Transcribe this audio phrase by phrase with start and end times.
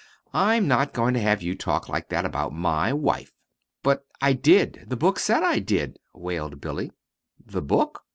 [0.33, 3.35] "I'm not going to have you talk like that about my wife!"
[3.83, 6.91] "But I did the book said I did," wailed Billy.
[7.45, 8.01] "The book?